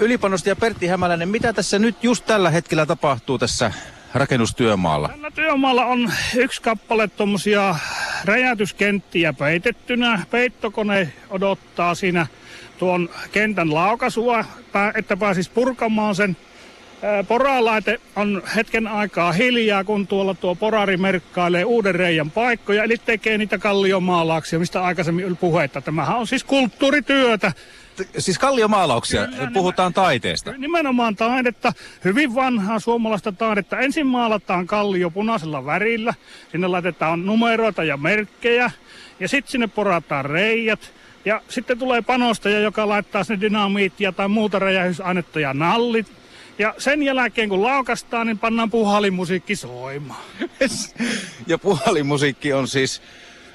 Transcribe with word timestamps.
Ylipanosti 0.00 0.48
ja 0.48 0.56
Pertti 0.56 0.86
Hämäläinen, 0.86 1.28
mitä 1.28 1.52
tässä 1.52 1.78
nyt 1.78 2.04
just 2.04 2.26
tällä 2.26 2.50
hetkellä 2.50 2.86
tapahtuu 2.86 3.38
tässä 3.38 3.72
rakennustyömaalla? 4.14 5.08
Tällä 5.08 5.30
työmaalla 5.30 5.84
on 5.84 6.12
yksi 6.36 6.62
kappale 6.62 7.08
tuommoisia 7.08 7.76
räjäytyskenttiä 8.24 9.32
peitettynä. 9.32 10.26
Peittokone 10.30 11.12
odottaa 11.30 11.94
siinä 11.94 12.26
tuon 12.78 13.10
kentän 13.32 13.74
laukasua, 13.74 14.44
pää- 14.72 14.92
että 14.94 15.16
pääsis 15.16 15.48
purkamaan 15.48 16.14
sen. 16.14 16.36
Poralaite 17.28 18.00
on 18.16 18.42
hetken 18.56 18.86
aikaa 18.86 19.32
hiljaa, 19.32 19.84
kun 19.84 20.06
tuolla 20.06 20.34
tuo 20.34 20.54
porari 20.54 20.96
merkkailee 20.96 21.64
uuden 21.64 21.94
reijän 21.94 22.30
paikkoja, 22.30 22.84
eli 22.84 22.96
tekee 22.98 23.38
niitä 23.38 23.58
kalliomaalauksia, 23.58 24.58
mistä 24.58 24.82
aikaisemmin 24.84 25.26
oli 25.26 25.34
puhetta. 25.34 25.80
Tämähän 25.80 26.16
on 26.16 26.26
siis 26.26 26.44
kulttuurityötä. 26.44 27.52
Siis 28.18 28.38
kalliomaalauksia, 28.38 29.26
Kyllä, 29.26 29.50
puhutaan 29.52 29.94
taiteesta. 29.94 30.52
Nimenomaan 30.52 31.16
taidetta, 31.16 31.72
hyvin 32.04 32.34
vanhaa 32.34 32.78
suomalaista 32.78 33.32
taidetta. 33.32 33.78
Ensin 33.78 34.06
maalataan 34.06 34.66
kallio 34.66 35.10
punaisella 35.10 35.66
värillä, 35.66 36.14
sinne 36.52 36.66
laitetaan 36.66 37.26
numeroita 37.26 37.84
ja 37.84 37.96
merkkejä, 37.96 38.70
ja 39.20 39.28
sitten 39.28 39.52
sinne 39.52 39.66
porataan 39.66 40.24
reijät. 40.24 40.92
Ja 41.24 41.40
sitten 41.48 41.78
tulee 41.78 42.02
panostaja, 42.02 42.60
joka 42.60 42.88
laittaa 42.88 43.24
sinne 43.24 43.40
dynamiittia 43.40 44.12
tai 44.12 44.28
muuta 44.28 44.58
räjähysainetta 44.58 45.40
ja 45.40 45.54
nallit. 45.54 46.19
Ja 46.60 46.74
sen 46.78 47.02
jälkeen 47.02 47.48
kun 47.48 47.62
laukastaan, 47.62 48.26
niin 48.26 48.38
pannaan 48.38 48.70
puhalimusiikki 48.70 49.56
soimaan. 49.56 50.22
Ja 51.46 51.58
puhalimusiikki 51.58 52.52
on 52.52 52.68
siis, 52.68 53.02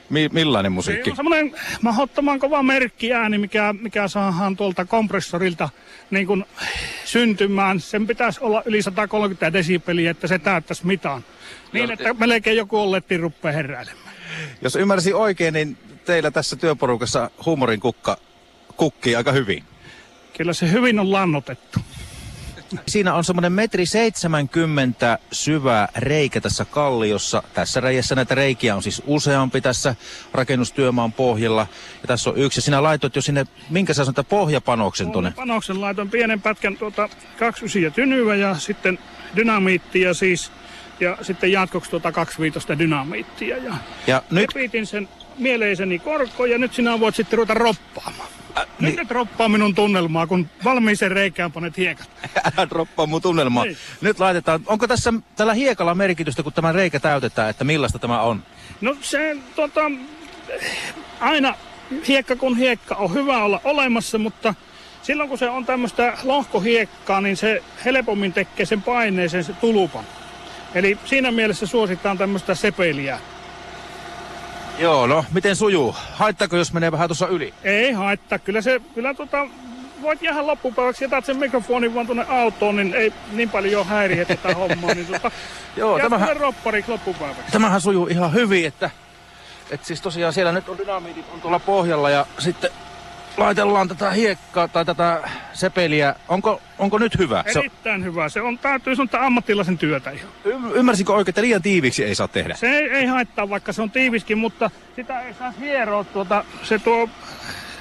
mi- 0.09 0.29
millainen 0.31 0.71
Se 0.71 0.73
musiikki? 0.73 1.09
on 1.09 1.15
semmoinen 1.15 1.55
mahdottoman 1.81 2.39
kova 2.39 2.63
merkkiääni, 2.63 3.37
mikä, 3.37 3.75
mikä 3.81 4.07
saadaan 4.07 4.57
tuolta 4.57 4.85
kompressorilta 4.85 5.69
niin 6.11 6.27
kuin 6.27 6.45
syntymään. 7.05 7.79
Sen 7.79 8.07
pitäisi 8.07 8.39
olla 8.43 8.61
yli 8.65 8.81
130 8.81 9.53
desibeliä, 9.53 10.11
että 10.11 10.27
se 10.27 10.39
täyttäisi 10.39 10.85
mitan. 10.85 11.23
Niin, 11.73 11.83
Joo, 11.83 11.93
että 11.93 12.13
melkein 12.13 12.57
joku 12.57 12.77
olletti 12.79 13.17
rupeaa 13.17 13.53
heräilemään. 13.53 14.15
Jos 14.61 14.75
ymmärsin 14.75 15.15
oikein, 15.15 15.53
niin 15.53 15.77
teillä 16.05 16.31
tässä 16.31 16.55
työporukassa 16.55 17.29
huumorin 17.45 17.79
kukka 17.79 18.17
kukkii 18.77 19.15
aika 19.15 19.31
hyvin. 19.31 19.63
Kyllä 20.37 20.53
se 20.53 20.71
hyvin 20.71 20.99
on 20.99 21.11
lannotettu. 21.11 21.79
Siinä 22.87 23.13
on 23.13 23.23
semmoinen 23.23 23.53
metri 23.53 23.85
70 23.85 25.19
syvä 25.31 25.87
reikä 25.95 26.41
tässä 26.41 26.65
kalliossa. 26.65 27.43
Tässä 27.53 27.81
reijässä 27.81 28.15
näitä 28.15 28.35
reikiä 28.35 28.75
on 28.75 28.83
siis 28.83 29.01
useampi 29.05 29.61
tässä 29.61 29.95
rakennustyömaan 30.33 31.13
pohjalla. 31.13 31.67
Ja 32.01 32.07
tässä 32.07 32.29
on 32.29 32.37
yksi. 32.37 32.61
Sinä 32.61 32.83
laitoit 32.83 33.15
jo 33.15 33.21
sinne, 33.21 33.45
minkä 33.69 33.93
sä 33.93 34.05
sanoit, 34.05 34.29
pohjapanoksen 34.29 35.11
tuonne. 35.11 35.33
Panoksen 35.35 35.81
laitoin 35.81 36.09
pienen 36.09 36.41
pätkän 36.41 36.77
tuota 36.77 37.09
29 37.39 37.93
tynyä 37.93 38.35
ja 38.35 38.55
sitten 38.55 38.99
dynamiittia 39.35 40.13
siis. 40.13 40.51
Ja 40.99 41.17
sitten 41.21 41.51
jatkoksi 41.51 41.89
tuota 41.89 42.11
25 42.11 42.67
dynamiittia. 42.79 43.57
Ja 43.57 43.73
Ja 44.07 44.23
nyt, 44.31 44.55
repitin 44.55 44.85
sen 44.85 45.09
mieleiseni 45.37 45.99
korkoon 45.99 46.49
ja 46.49 46.57
nyt 46.57 46.73
sinä 46.73 46.99
voit 46.99 47.15
sitten 47.15 47.37
ruveta 47.37 47.53
roppaamaan. 47.53 48.29
Äh, 48.57 48.65
Nyt 48.79 48.95
niin, 48.95 48.99
et 48.99 49.11
roppaa 49.11 49.49
minun 49.49 49.75
tunnelmaa, 49.75 50.27
kun 50.27 50.49
valmiiseen 50.63 51.11
reikään 51.11 51.51
panet 51.51 51.77
hiekat. 51.77 52.09
älä 52.57 52.69
droppaa 52.69 53.05
mun 53.05 53.21
tunnelmaa. 53.21 53.65
Niin. 53.65 53.77
Nyt 54.01 54.19
laitetaan, 54.19 54.61
onko 54.65 54.87
tässä 54.87 55.13
tällä 55.35 55.53
hiekalla 55.53 55.95
merkitystä, 55.95 56.43
kun 56.43 56.53
tämä 56.53 56.71
reikä 56.71 56.99
täytetään, 56.99 57.49
että 57.49 57.63
millaista 57.63 57.99
tämä 57.99 58.21
on? 58.21 58.43
No 58.81 58.97
se 59.01 59.37
tota, 59.55 59.81
aina 61.19 61.55
hiekka 62.07 62.35
kun 62.35 62.57
hiekka 62.57 62.95
on 62.95 63.13
hyvä 63.13 63.43
olla 63.43 63.61
olemassa, 63.63 64.17
mutta 64.17 64.53
silloin 65.01 65.29
kun 65.29 65.37
se 65.37 65.49
on 65.49 65.65
tämmöistä 65.65 66.17
lohkohiekkaa, 66.23 67.21
niin 67.21 67.37
se 67.37 67.63
helpommin 67.85 68.33
tekee 68.33 68.65
sen 68.65 68.81
paineeseen 68.81 69.43
se 69.43 69.53
tulupan. 69.53 70.03
Eli 70.75 70.97
siinä 71.05 71.31
mielessä 71.31 71.65
suositaan 71.65 72.17
tämmöistä 72.17 72.55
sepeliä. 72.55 73.19
Joo, 74.79 75.07
no 75.07 75.25
miten 75.31 75.55
sujuu? 75.55 75.95
Haittaako, 76.13 76.55
jos 76.55 76.73
menee 76.73 76.91
vähän 76.91 77.09
tuossa 77.09 77.27
yli? 77.27 77.53
Ei 77.63 77.91
haittaa, 77.91 78.39
kyllä 78.39 78.61
se, 78.61 78.81
kyllä 78.93 79.13
tota, 79.13 79.47
voit 80.01 80.21
jäädä 80.21 80.47
loppupäiväksi, 80.47 81.03
jätät 81.03 81.25
sen 81.25 81.37
mikrofonin 81.37 81.95
vaan 81.95 82.05
tuonne 82.05 82.25
autoon, 82.29 82.75
niin 82.75 82.93
ei 82.93 83.13
niin 83.31 83.49
paljon 83.49 83.85
häiriä 83.85 84.25
tätä 84.25 84.53
hommaa. 84.59 84.93
Niin 84.93 85.07
tota, 85.07 85.31
Joo, 85.77 85.99
tämähän... 85.99 86.37
roppariksi 86.37 86.91
loppupäiväksi. 86.91 87.51
tämähän 87.51 87.81
sujuu 87.81 88.07
ihan 88.07 88.33
hyvin, 88.33 88.65
että, 88.67 88.89
että 89.71 89.87
siis 89.87 90.01
tosiaan 90.01 90.33
siellä 90.33 90.51
nyt 90.51 90.69
on 90.69 90.77
dynamiitit 90.77 91.25
on 91.33 91.41
tuolla 91.41 91.59
pohjalla 91.59 92.09
ja 92.09 92.25
sitten 92.39 92.71
laitellaan 93.37 93.87
tätä 93.87 94.11
hiekkaa 94.11 94.67
tai 94.67 94.85
tätä 94.85 95.29
sepeliä. 95.53 96.15
Onko, 96.27 96.61
onko 96.79 96.97
nyt 96.97 97.17
hyvä? 97.17 97.43
Se, 97.53 97.59
Erittäin 97.59 98.03
hyvä. 98.03 98.29
Se 98.29 98.41
on, 98.41 98.57
täytyy 98.59 98.95
sanoa, 98.95 99.05
että 99.05 99.25
ammattilaisen 99.25 99.77
työtä 99.77 100.11
ihan. 100.11 100.29
y- 100.45 100.73
ymmärsinkö 100.73 101.13
oikein, 101.13 101.31
että 101.31 101.41
liian 101.41 101.61
tiiviksi 101.61 102.03
ei 102.03 102.15
saa 102.15 102.27
tehdä? 102.27 102.55
Se 102.55 102.67
ei, 102.67 102.89
ei 102.89 103.05
haittaa, 103.05 103.49
vaikka 103.49 103.73
se 103.73 103.81
on 103.81 103.91
tiiviskin, 103.91 104.37
mutta 104.37 104.71
sitä 104.95 105.21
ei 105.21 105.33
saa 105.33 105.51
hieroa. 105.51 106.03
Tuota, 106.03 106.45
se 106.63 106.79
tuo 106.79 107.09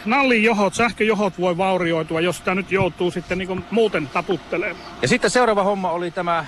nallin 0.04 0.42
johot, 0.42 0.74
sähköjohot 0.74 1.38
voi 1.38 1.56
vaurioitua, 1.56 2.20
jos 2.20 2.36
sitä 2.38 2.54
nyt 2.54 2.72
joutuu 2.72 3.10
sitten 3.10 3.38
niin 3.38 3.64
muuten 3.70 4.08
taputtelemaan. 4.08 4.76
Ja 5.02 5.08
sitten 5.08 5.30
seuraava 5.30 5.62
homma 5.62 5.90
oli 5.90 6.10
tämä 6.10 6.46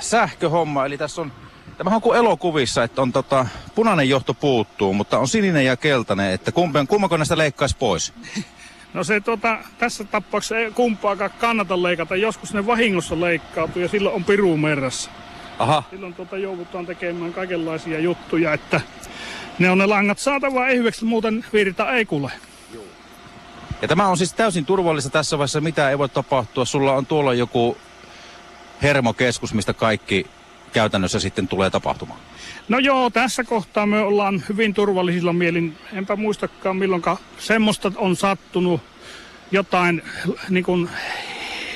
sähköhomma, 0.00 0.86
eli 0.86 0.98
tässä 0.98 1.20
on 1.22 1.32
Tämähän 1.76 1.96
on 1.96 2.02
kuin 2.02 2.18
elokuvissa, 2.18 2.84
että 2.84 3.02
on 3.02 3.12
tota, 3.12 3.46
punainen 3.74 4.08
johto 4.08 4.34
puuttuu, 4.34 4.94
mutta 4.94 5.18
on 5.18 5.28
sininen 5.28 5.64
ja 5.64 5.76
keltainen, 5.76 6.32
että 6.32 6.52
kumpen, 6.52 6.86
kummako 6.86 7.16
näistä 7.16 7.38
leikkaisi 7.38 7.76
pois? 7.78 8.12
No 8.94 9.04
se 9.04 9.20
tuota, 9.20 9.58
tässä 9.78 10.04
tapauksessa 10.04 10.58
ei 10.58 10.70
kumpaakaan 10.70 11.30
kannata 11.38 11.82
leikata. 11.82 12.16
Joskus 12.16 12.54
ne 12.54 12.66
vahingossa 12.66 13.20
leikkautuu 13.20 13.82
ja 13.82 13.88
silloin 13.88 14.14
on 14.14 14.24
piru 14.24 14.56
merrassa. 14.56 15.10
Aha, 15.58 15.82
Silloin 15.90 16.14
tuota 16.14 16.36
joudutaan 16.36 16.86
tekemään 16.86 17.32
kaikenlaisia 17.32 18.00
juttuja, 18.00 18.52
että 18.52 18.80
ne 19.58 19.70
on 19.70 19.78
ne 19.78 19.86
langat 19.86 20.18
saatava 20.18 20.68
ehyeksi, 20.68 21.04
muuten 21.04 21.44
virta 21.52 21.90
ei 21.90 22.04
kule. 22.04 22.32
Ja 23.82 23.88
tämä 23.88 24.08
on 24.08 24.16
siis 24.16 24.32
täysin 24.32 24.66
turvallista 24.66 25.10
tässä 25.10 25.38
vaiheessa, 25.38 25.60
mitä 25.60 25.90
ei 25.90 25.98
voi 25.98 26.08
tapahtua. 26.08 26.64
Sulla 26.64 26.92
on 26.92 27.06
tuolla 27.06 27.34
joku 27.34 27.76
hermokeskus, 28.82 29.54
mistä 29.54 29.72
kaikki 29.72 30.26
käytännössä 30.72 31.20
sitten 31.20 31.48
tulee 31.48 31.70
tapahtumaan. 31.70 32.20
No 32.68 32.78
joo, 32.78 33.10
tässä 33.10 33.44
kohtaa 33.44 33.86
me 33.86 34.00
ollaan 34.00 34.42
hyvin 34.48 34.74
turvallisilla 34.74 35.32
mielin. 35.32 35.76
Enpä 35.92 36.16
muistakaan 36.16 36.76
milloinka 36.76 37.16
semmoista 37.38 37.92
on 37.96 38.16
sattunut 38.16 38.80
jotain, 39.50 40.02
niin 40.48 40.64
kuin, 40.64 40.90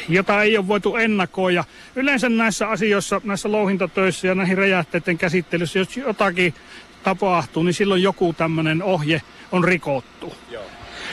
jota 0.08 0.42
ei 0.42 0.58
ole 0.58 0.68
voitu 0.68 0.96
ennakoida. 0.96 1.64
Yleensä 1.96 2.28
näissä 2.28 2.68
asioissa, 2.68 3.20
näissä 3.24 3.52
louhintatöissä 3.52 4.26
ja 4.26 4.34
näihin 4.34 4.58
räjähteiden 4.58 5.18
käsittelyssä, 5.18 5.78
jos 5.78 5.96
jotakin 5.96 6.54
tapahtuu, 7.02 7.62
niin 7.62 7.74
silloin 7.74 8.02
joku 8.02 8.32
tämmöinen 8.32 8.82
ohje 8.82 9.22
on 9.52 9.64
rikottu. 9.64 10.34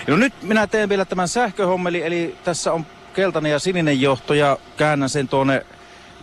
No 0.07 0.17
nyt 0.17 0.34
minä 0.41 0.67
teen 0.67 0.90
vielä 0.90 1.06
tämän 1.06 1.28
sähköhommeli, 1.28 2.03
eli 2.03 2.35
tässä 2.44 2.73
on 2.73 2.85
keltainen 3.13 3.51
ja 3.51 3.59
sininen 3.59 4.01
johto 4.01 4.34
ja 4.34 4.57
käännän 4.78 5.09
sen 5.09 5.28
tuonne 5.28 5.66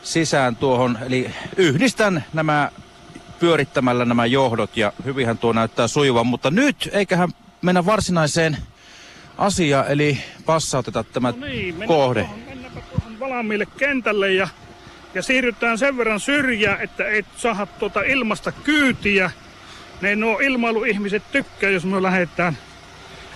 sisään 0.07 0.57
tuohon. 0.57 0.99
Eli 1.07 1.31
yhdistän 1.57 2.25
nämä 2.33 2.71
pyörittämällä 3.41 4.05
nämä 4.05 4.27
johdot 4.27 4.77
ja 4.77 4.93
hyvinhän 5.05 5.39
tuo 5.39 5.53
näyttää 5.53 5.89
sujuvan. 5.89 6.27
Mutta 6.27 6.51
nyt 6.51 6.89
eiköhän 6.93 7.29
mennä 7.63 7.87
varsinaiseen 7.87 8.57
asiaan, 9.39 9.89
eli 9.89 10.19
passauteta 10.45 11.05
tämä 11.05 11.35
No 11.37 11.47
niin, 11.47 11.75
kohde. 11.87 12.23
Tuohon, 12.23 12.83
tuohon 12.91 13.21
valmiille 13.21 13.67
kentälle 13.67 14.33
ja, 14.33 14.49
ja 15.15 15.23
siirrytään 15.23 15.79
sen 15.79 15.97
verran 15.97 16.21
syrjää, 16.21 16.79
että 16.79 17.05
ei 17.05 17.25
saada 17.37 17.67
tuota 17.67 18.03
ilmasta 18.03 18.53
kyytiä. 18.53 19.31
Ne 20.01 20.17
nuo 20.17 20.39
ilmailuihmiset 20.39 21.23
tykkää, 21.33 21.71
jos 21.71 21.85
me 21.85 22.03
lähdetään. 22.03 22.59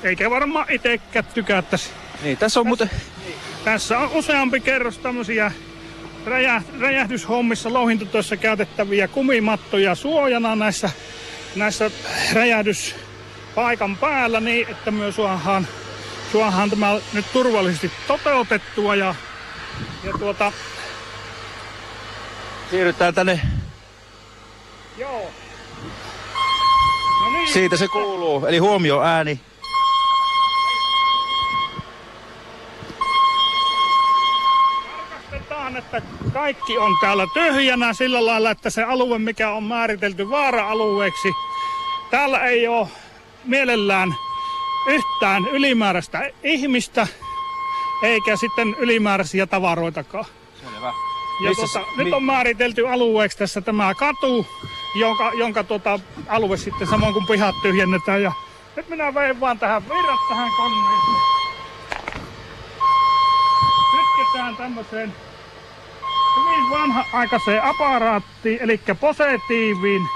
Eikä 0.03 0.31
varmaan 0.31 0.67
itsekään 0.71 1.25
tykättäisi. 1.35 1.91
Niin, 2.23 2.39
tässä 2.39 2.61
on 2.61 2.67
muuten... 2.67 2.91
Tässä 3.65 3.99
on 3.99 4.11
useampi 4.13 4.61
kerros 4.61 4.99
tämmöisiä 4.99 5.53
räjä, 6.27 6.63
räjähdyshommissa 6.81 7.73
louhintatöissä 7.73 8.37
käytettäviä 8.37 9.09
kumimattoja 9.09 9.95
suojana 9.95 10.57
näissä, 10.57 10.91
näissä 11.57 11.91
räjähdyspaikan 12.33 13.97
päällä 13.97 14.41
niin, 14.41 14.69
että 14.69 14.91
myös 14.91 15.17
suohaan, 15.17 15.67
suohaan 16.33 16.71
tämä 16.71 17.01
nyt 17.13 17.33
turvallisesti 17.33 17.91
toteutettua 18.07 18.95
ja, 18.95 19.15
ja 20.05 20.13
tuota, 20.19 20.53
Siirrytään 22.71 23.15
tänne. 23.15 23.41
joo. 24.99 25.31
No 27.21 27.31
niin, 27.33 27.53
Siitä 27.53 27.77
se 27.77 27.89
kuuluu. 27.89 28.47
Eli 28.47 28.59
huomio 28.59 29.03
ääni. 29.03 29.41
Tarkastetaan, 35.61 35.77
että 35.77 36.03
kaikki 36.33 36.79
on 36.79 36.97
täällä 37.01 37.27
tyhjänä 37.35 37.93
sillä 37.93 38.27
lailla, 38.27 38.51
että 38.51 38.71
se 38.71 38.83
alue, 38.83 39.19
mikä 39.19 39.51
on 39.51 39.63
määritelty 39.63 40.31
vaara-alueeksi, 40.31 41.29
täällä 42.11 42.41
ei 42.41 42.69
ole 42.69 42.89
mielellään 43.45 44.15
yhtään 44.87 45.49
ylimääräistä 45.49 46.31
ihmistä. 46.43 47.07
eikä 48.03 48.37
sitten 48.37 48.75
ylimääräisiä 48.79 49.47
tavaroitakaan. 49.47 50.25
Selvä. 50.61 50.93
Ja 51.45 51.55
tuota, 51.55 51.67
s- 51.73 51.97
nyt 51.97 52.07
mi- 52.07 52.13
on 52.13 52.23
määritelty 52.25 52.89
alueeksi 52.89 53.39
tässä 53.39 53.61
tämä 53.61 53.95
katu, 53.95 54.47
jonka, 54.95 55.33
jonka 55.35 55.65
tuota, 55.65 56.01
alue 56.29 56.57
sitten 56.57 56.89
samoin 56.89 57.13
kuin 57.15 57.27
pihat 57.27 57.55
tyhjennetään. 57.63 58.23
Ja 58.23 58.33
nyt 58.77 58.89
minä 58.89 59.15
vein 59.15 59.41
vaan 59.41 59.59
tähän 59.59 59.83
virrat 59.89 60.21
tähän 60.29 60.51
koneeseen. 60.57 61.23
Kytketään 63.93 64.57
tämmöiseen 64.57 65.13
hyvin 66.37 66.71
vanha-aikaiseen 66.71 67.65
aparaattiin, 67.65 68.59
eli 68.61 68.81
positiiviin 69.01 70.09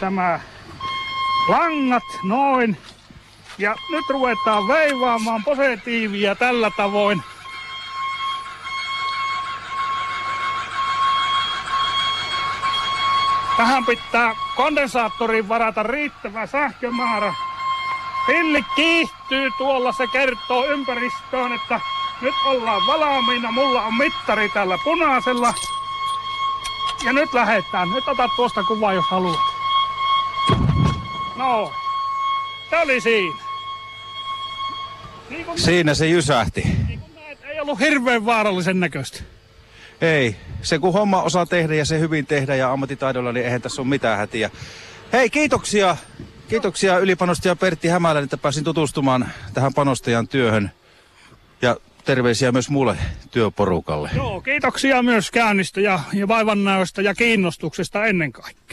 tämä 0.00 0.40
langat 1.48 2.02
noin. 2.22 2.76
Ja 3.58 3.74
nyt 3.90 4.04
ruvetaan 4.08 4.68
veivaamaan 4.68 5.44
positiivia 5.44 6.34
tällä 6.34 6.70
tavoin. 6.76 7.22
Tähän 13.56 13.86
pitää 13.86 14.34
kondensaattoriin 14.56 15.48
varata 15.48 15.82
riittävä 15.82 16.46
sähkömäärä. 16.46 17.34
Pilli 18.26 18.64
kiihtyy 18.74 19.50
tuolla, 19.58 19.92
se 19.92 20.06
kertoo 20.06 20.64
ympäristöön, 20.64 21.52
että 21.52 21.80
nyt 22.20 22.34
ollaan 22.44 22.82
valmiina. 22.86 23.50
Mulla 23.52 23.82
on 23.82 23.94
mittari 23.96 24.48
tällä 24.48 24.78
punaisella. 24.84 25.54
Ja 27.04 27.12
nyt 27.12 27.34
lähdetään. 27.34 27.90
Nyt 27.90 28.08
otat 28.08 28.30
tuosta 28.36 28.62
kuvaa, 28.64 28.92
jos 28.92 29.04
haluat. 29.10 29.40
No, 31.36 31.72
se 32.70 32.76
oli 32.78 33.00
siinä. 33.00 33.36
Niin 35.30 35.46
Siinä 35.56 35.94
se 35.94 36.06
jysähti. 36.06 36.62
niin 36.88 37.00
näet, 37.14 37.38
ei 37.44 37.60
ollut 37.60 37.80
hirveän 37.80 38.26
vaarallisen 38.26 38.80
näköistä. 38.80 39.22
Ei, 40.00 40.36
se 40.62 40.78
kun 40.78 40.92
homma 40.92 41.22
osaa 41.22 41.46
tehdä 41.46 41.74
ja 41.74 41.84
se 41.84 41.98
hyvin 41.98 42.26
tehdä 42.26 42.54
ja 42.54 42.72
ammattitaidolla, 42.72 43.32
niin 43.32 43.44
eihän 43.46 43.62
tässä 43.62 43.82
ole 43.82 43.88
mitään 43.88 44.18
hätiä. 44.18 44.50
Hei, 45.12 45.30
kiitoksia. 45.30 45.96
Kiitoksia 46.48 46.98
ylipanostaja 46.98 47.56
Pertti 47.56 47.88
Hämälän, 47.88 48.24
että 48.24 48.36
pääsin 48.36 48.64
tutustumaan 48.64 49.28
tähän 49.54 49.74
panostajan 49.74 50.28
työhön. 50.28 50.70
Ja 51.62 51.76
terveisiä 52.06 52.52
myös 52.52 52.70
muulle 52.70 52.96
työporukalle. 53.30 54.10
Joo, 54.14 54.40
kiitoksia 54.40 55.02
myös 55.02 55.30
käynnistä 55.30 55.80
ja, 55.80 56.00
ja 56.12 56.28
vaivannäöstä 56.28 57.02
ja 57.02 57.14
kiinnostuksesta 57.14 58.04
ennen 58.04 58.32
kaikkea. 58.32 58.66